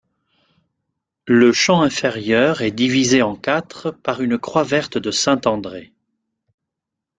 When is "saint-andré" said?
5.11-5.93